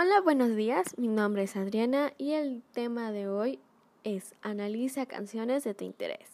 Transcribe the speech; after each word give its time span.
Hola, 0.00 0.20
buenos 0.20 0.54
días. 0.54 0.96
Mi 0.96 1.08
nombre 1.08 1.42
es 1.42 1.56
Adriana 1.56 2.12
y 2.18 2.34
el 2.34 2.62
tema 2.72 3.10
de 3.10 3.26
hoy 3.26 3.58
es 4.04 4.36
Analiza 4.42 5.06
canciones 5.06 5.64
de 5.64 5.74
tu 5.74 5.84
interés. 5.84 6.28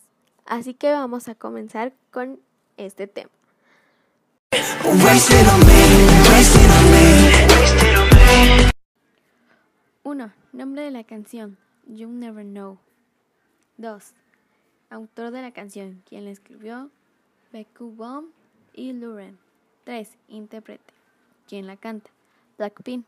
Así 0.44 0.74
que 0.74 0.92
vamos 0.92 1.30
a 1.30 1.34
comenzar 1.34 1.94
con 2.10 2.40
este 2.76 3.06
tema. 3.06 3.30
1. 10.02 10.32
Nombre 10.52 10.82
de 10.82 10.90
la 10.90 11.04
canción. 11.04 11.56
You 11.86 12.10
Never 12.10 12.44
Know. 12.44 12.76
2. 13.78 14.12
Autor 14.90 15.30
de 15.30 15.40
la 15.40 15.52
canción. 15.52 16.02
Quien 16.06 16.26
la 16.26 16.32
escribió. 16.32 16.90
Beku 17.50 17.92
Bomb 17.92 18.26
y 18.74 18.92
Luren. 18.92 19.38
3. 19.84 20.18
Intérprete. 20.28 20.92
Quien 21.48 21.66
la 21.66 21.78
canta. 21.78 22.10
Blackpink. 22.58 23.06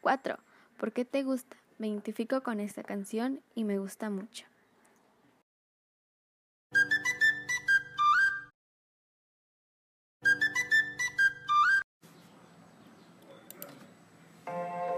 4. 0.00 0.38
¿Por 0.78 0.92
qué 0.92 1.04
te 1.04 1.22
gusta? 1.22 1.56
Me 1.78 1.88
identifico 1.88 2.42
con 2.42 2.60
esta 2.60 2.82
canción 2.82 3.42
y 3.54 3.64
me 3.64 3.78
gusta 3.78 4.10
mucho. 4.10 4.46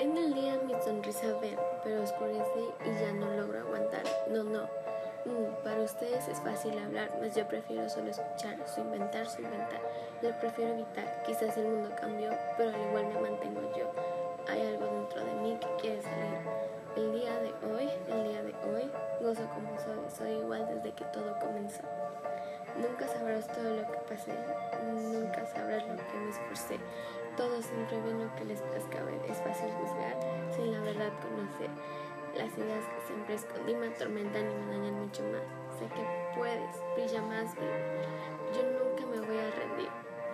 En 0.01 0.17
el 0.17 0.35
día 0.35 0.61
mi 0.67 0.75
sonrisa 0.85 1.39
ven, 1.41 1.59
pero 1.85 2.03
oscurece 2.03 2.45
y 2.85 3.01
ya 3.01 3.13
no 3.13 3.31
logro 3.37 3.61
aguantar. 3.61 4.03
No, 4.29 4.43
no. 4.45 4.69
Mm, 5.25 5.63
para 5.63 5.83
ustedes 5.83 6.27
es 6.27 6.41
fácil 6.41 6.77
hablar, 6.79 7.17
mas 7.21 7.37
yo 7.37 7.47
prefiero 7.47 7.89
solo 7.89 8.11
escuchar, 8.11 8.59
su 8.69 8.81
inventar, 8.81 9.27
su 9.29 9.41
inventar. 9.41 9.81
Yo 10.21 10.37
prefiero 10.41 10.75
evitar. 10.75 11.23
Quizás 11.25 11.57
el 11.57 11.69
mundo 11.69 11.95
cambió, 12.01 12.31
pero 12.57 12.71
al 12.71 12.89
igual 12.89 13.07
me 13.07 13.21
mantengo 13.21 13.61
yo 13.77 14.22
hay 14.53 14.67
algo 14.67 14.85
dentro 14.85 15.25
de 15.25 15.35
mí 15.41 15.59
que 15.59 15.81
quiere 15.81 16.03
salir. 16.03 16.39
El 16.95 17.13
día 17.13 17.41
de 17.41 17.55
hoy, 17.67 17.89
el 18.09 18.25
día 18.25 18.43
de 18.43 18.55
hoy, 18.69 18.91
gozo 19.23 19.49
como 19.55 19.79
soy, 19.79 19.99
soy 20.15 20.31
igual 20.45 20.67
desde 20.67 20.93
que 20.93 21.05
todo 21.07 21.39
comenzó. 21.41 21.81
Nunca 22.77 23.09
sabrás 23.09 23.47
todo 23.49 23.77
lo 23.77 23.83
que 23.83 23.99
pasé, 24.09 24.33
nunca 24.85 25.47
sabrás 25.47 25.87
lo 25.89 25.97
que 25.97 26.19
me 26.19 26.31
esforcé. 26.31 26.79
Todos 27.37 27.65
siempre 27.65 27.99
ven 28.03 28.25
lo 28.25 28.37
que 28.37 28.45
les 28.45 28.61
plazca 28.61 29.03
ver, 29.05 29.21
es 29.31 29.39
fácil 29.39 29.71
juzgar 29.73 30.17
sin 30.55 30.73
la 30.73 30.81
verdad 30.81 31.13
conocer. 31.23 31.71
Las 32.37 32.53
ideas 32.59 32.85
que 32.85 33.07
siempre 33.07 33.35
escondí 33.35 33.75
me 33.75 33.89
atormentan 33.89 34.51
y 34.51 34.55
me 34.55 34.77
dañan 34.77 35.01
mucho 35.01 35.23
más. 35.25 35.43
Sé 35.79 35.87
que 35.87 36.05
puedes, 36.37 36.77
brilla 36.95 37.23
más, 37.23 37.55
vivo. 37.57 37.73
Yo 38.53 38.63
nunca 38.69 39.07
me 39.07 39.27
voy 39.27 39.39
a 39.39 39.51
rendir. 39.51 39.89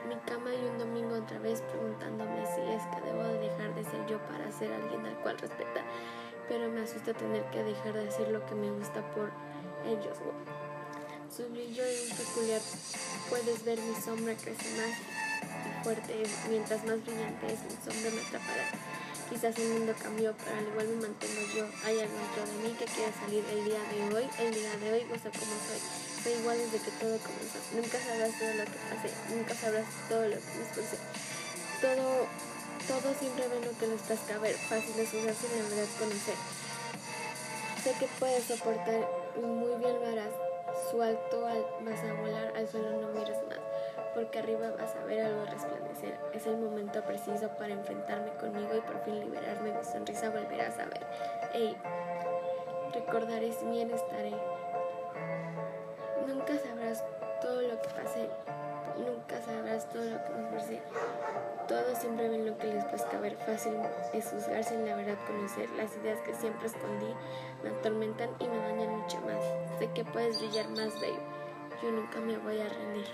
Mi 0.09 0.15
cama 0.21 0.55
y 0.55 0.65
un 0.65 0.79
domingo 0.79 1.17
otra 1.17 1.39
vez 1.41 1.61
preguntándome 1.63 2.47
si 2.47 2.63
es 2.63 2.83
que 2.87 3.01
debo 3.03 3.18
yo 4.07 4.19
para 4.27 4.51
ser 4.53 4.73
alguien 4.73 5.05
al 5.07 5.17
cual 5.23 5.39
respetar. 5.39 5.85
Pero 6.49 6.69
me 6.69 6.83
asusta 6.83 7.13
tener 7.15 7.45
que 7.51 7.63
dejar 7.63 7.93
de 7.93 8.09
hacer 8.09 8.29
lo 8.29 8.45
que 8.47 8.55
me 8.55 8.71
gusta 8.71 9.03
por 9.13 9.31
ellos. 9.85 10.17
Su 11.35 11.49
brillo 11.51 11.85
es 11.85 12.13
peculiar. 12.15 12.61
Puedes 13.29 13.65
ver 13.65 13.79
mi 13.81 13.95
sombra 14.01 14.35
crece 14.35 14.71
más 14.77 15.85
fuerte. 15.85 16.23
Mientras 16.49 16.85
más 16.85 17.05
brillante 17.05 17.47
es, 17.47 17.61
mi 17.65 17.77
sombra 17.85 18.11
me 18.11 18.21
atrapará. 18.23 18.65
Quizás 19.29 19.59
el 19.59 19.69
mundo 19.69 19.93
cambió, 20.03 20.35
pero 20.43 20.57
al 20.57 20.67
igual 20.67 20.89
me 20.89 21.09
mantengo 21.09 21.43
yo. 21.55 21.67
Hay 21.85 22.01
algo 22.01 22.17
dentro 22.17 22.49
de 22.49 22.65
mí 22.65 22.75
que 22.79 22.87
quiere 22.87 23.13
salir 23.13 23.45
el 23.53 23.65
día 23.65 23.83
de 23.93 24.17
hoy. 24.17 24.27
El 24.41 24.55
día 24.55 24.73
de 24.81 24.93
hoy 24.93 25.05
gozo 25.05 25.29
como 25.29 25.53
soy. 25.69 25.81
Soy 26.25 26.33
igual 26.41 26.57
desde 26.57 26.81
que 26.81 26.91
todo 26.97 27.19
comenzó. 27.21 27.61
Nunca 27.77 27.99
sabrás 28.01 28.33
todo 28.41 28.53
lo 28.57 28.65
que 28.65 28.79
pasé. 28.89 29.11
Nunca 29.29 29.55
sabrás 29.55 29.85
todo 30.09 30.25
lo 30.29 30.37
que 30.41 30.51
me 30.57 30.65
esforcé. 30.65 30.97
Todo, 31.83 32.27
todo 32.89 33.15
siempre 33.15 33.47
ve 33.49 33.61
lo 33.61 33.79
que 33.79 33.87
nos 33.87 34.01
plazca 34.03 34.39
ver. 34.39 34.55
Fácil 34.55 34.99
es 34.99 35.15
usar 35.15 35.35
sin 35.35 35.51
la 35.57 35.69
verdad 35.69 35.89
conocer. 35.99 36.35
Sé 37.85 37.93
que 38.01 38.09
puedes 38.19 38.45
soportar 38.45 39.07
muy 39.41 39.77
bien 39.77 40.01
verás. 40.01 40.33
Su 40.91 41.03
alto 41.03 41.43
vas 41.43 42.01
a 42.01 42.13
volar, 42.15 42.53
al 42.57 42.69
suelo 42.69 42.91
no 43.01 43.09
mires 43.09 43.37
más 43.49 43.59
porque 44.19 44.41
arriba 44.41 44.71
vas 44.77 44.97
a 44.97 45.05
ver 45.05 45.21
algo 45.21 45.45
resplandecer. 45.45 46.19
Es 46.35 46.45
el 46.47 46.57
momento 46.57 47.03
preciso 47.03 47.49
para 47.57 47.73
enfrentarme 47.73 48.33
conmigo 48.33 48.75
y 48.77 48.81
por 48.81 49.05
fin 49.05 49.21
liberarme. 49.21 49.73
Mi 49.73 49.85
sonrisa 49.85 50.31
volverás 50.31 50.77
a 50.79 50.87
ver. 50.87 51.07
Ey, 51.55 51.77
recordaré 52.93 53.55
bien 53.71 53.93
estaré. 53.93 54.33
Nunca 56.27 56.59
sabrás 56.59 57.05
todo 57.41 57.63
lo 57.63 57.81
que 57.81 57.89
pasé. 57.91 58.29
Nunca 58.99 59.41
sabrás 59.41 59.89
todo 59.89 60.05
lo 60.05 60.25
que 60.25 60.31
me 60.31 60.43
esforcé. 60.47 60.83
Todos 61.69 61.99
siempre 61.99 62.31
ven 62.31 62.47
lo 62.47 62.57
que 62.57 62.73
les 62.73 62.85
puede 62.85 63.21
ver. 63.21 63.37
Fácil 63.37 63.75
es 64.15 64.25
juzgar 64.31 64.65
sin 64.65 64.87
la 64.87 64.97
verdad 64.97 65.19
conocer. 65.27 65.69
Las 65.77 65.95
ideas 65.99 66.19
que 66.23 66.35
siempre 66.35 66.67
escondí 66.67 67.15
me 67.63 67.69
atormentan 67.69 68.31
y 68.41 68.49
me 68.49 68.57
dañan 68.57 68.99
mucho 69.01 69.21
más. 69.21 69.45
Sé 69.79 69.91
que 69.93 70.03
puedes 70.03 70.39
brillar 70.39 70.67
más, 70.71 70.95
babe. 70.95 71.19
Yo 71.83 71.93
nunca 71.93 72.21
me 72.21 72.39
voy 72.39 72.59
a 72.59 72.69
rendir. 72.71 73.07